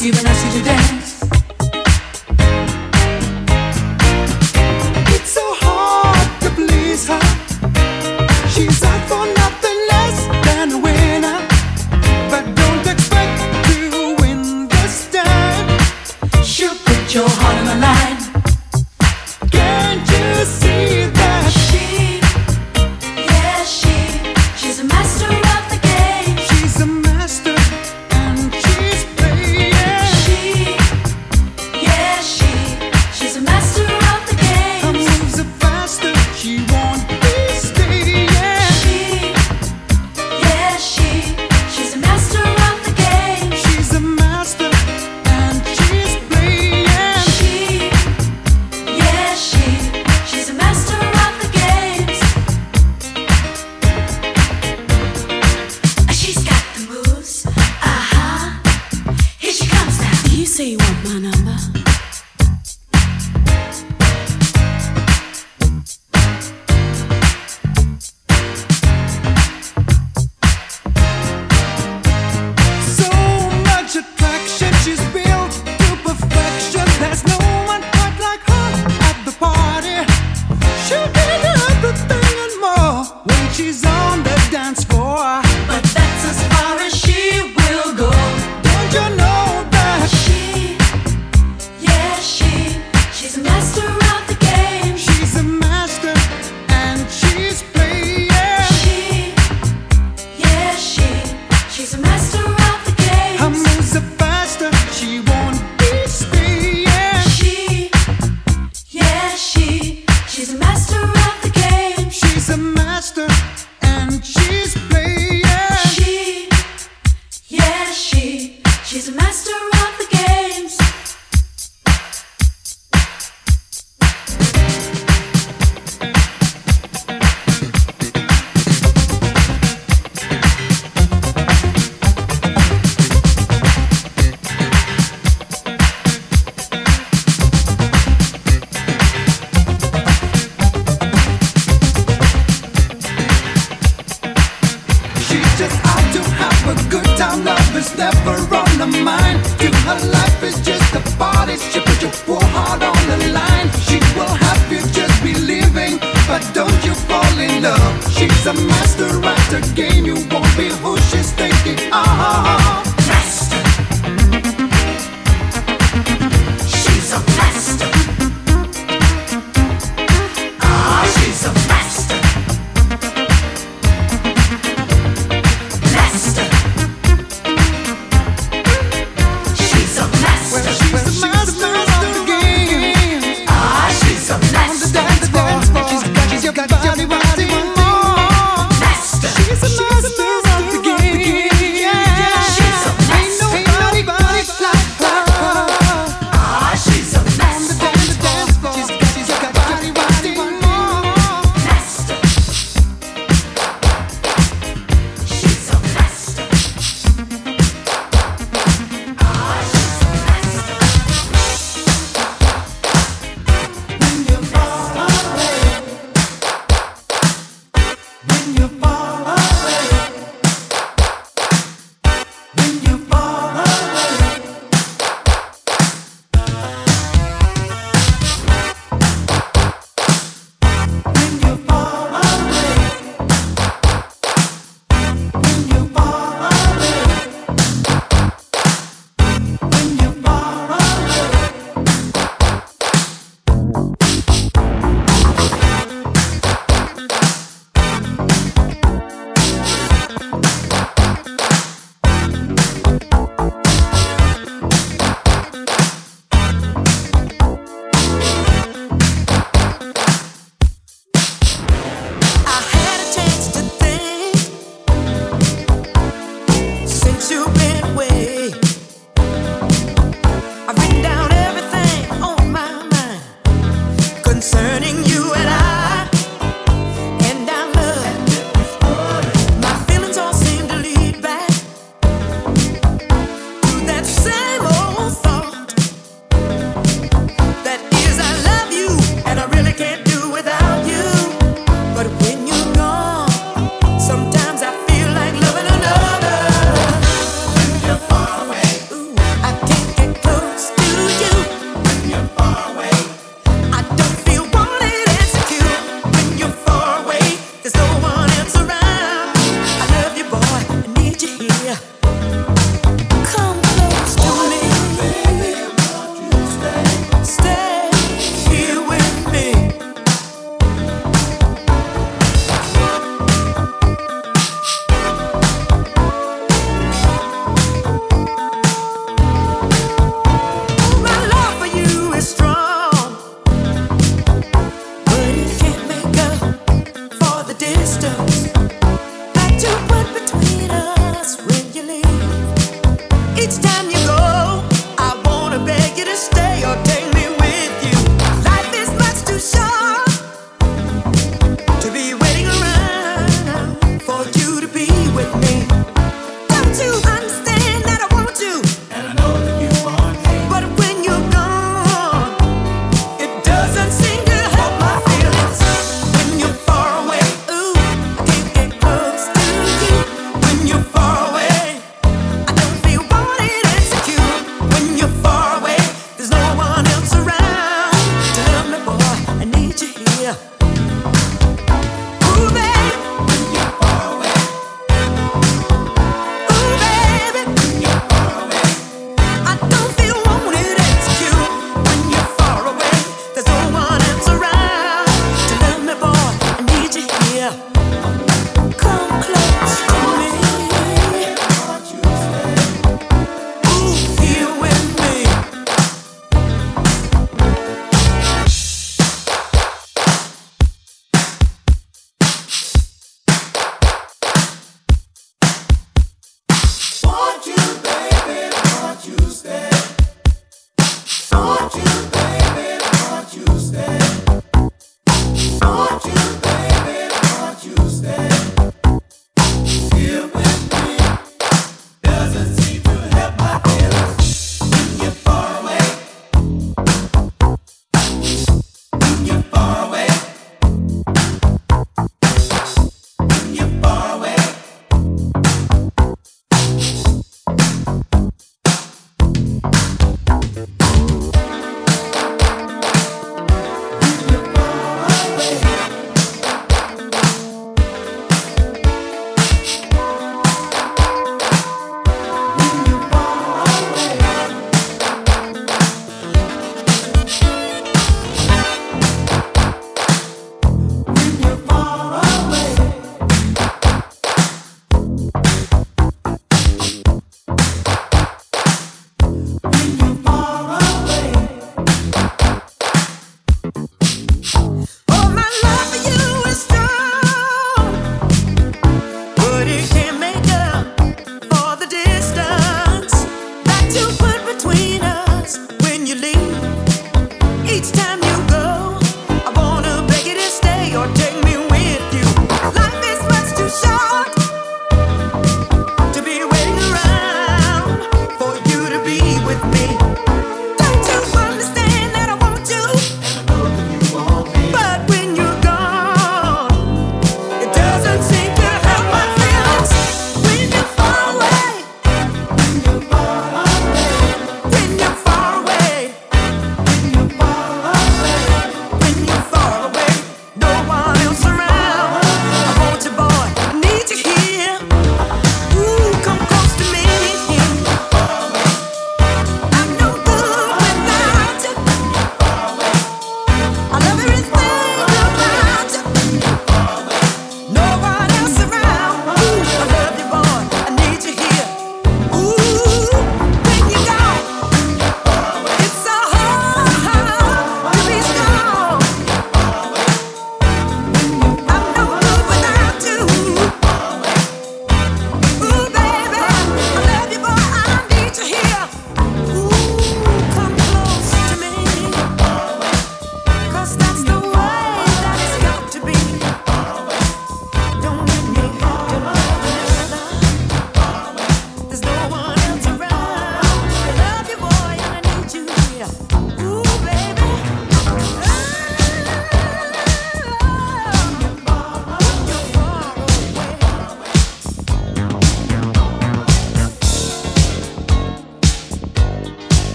[0.00, 0.97] Even as you today.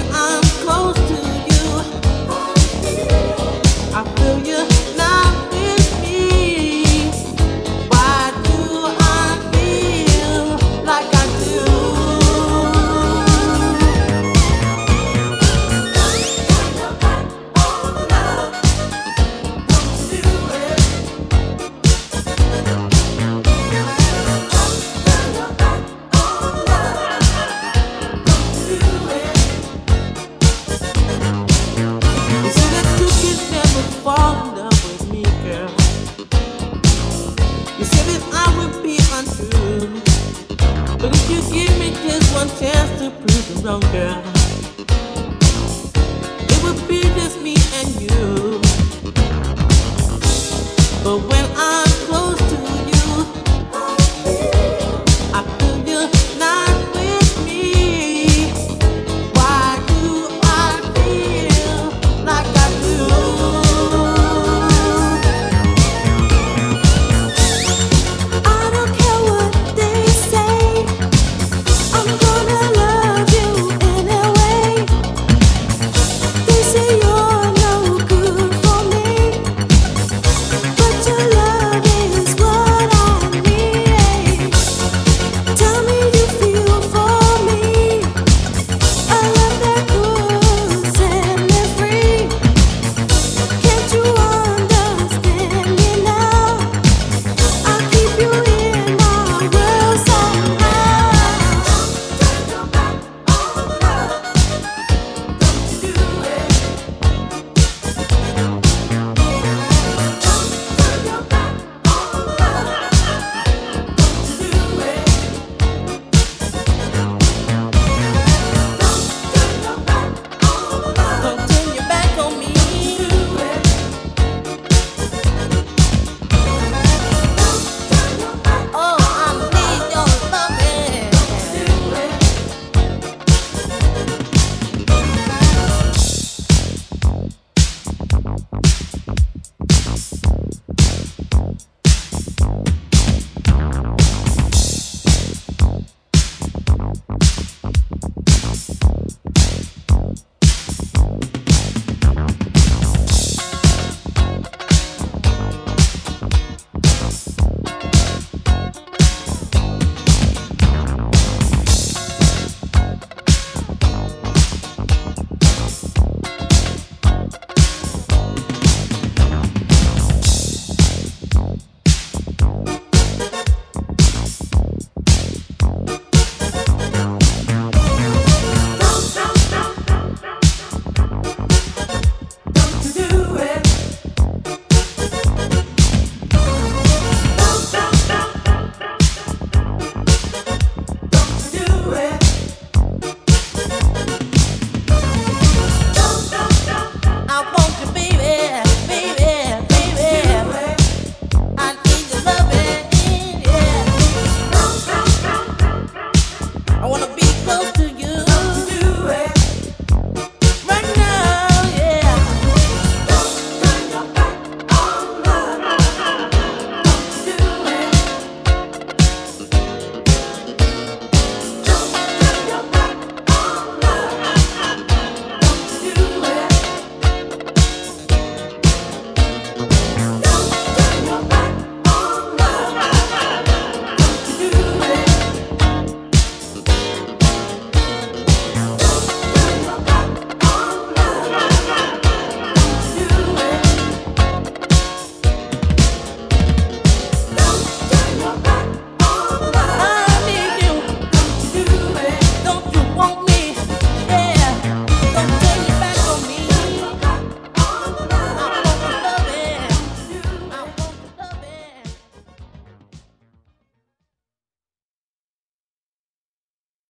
[0.00, 0.39] When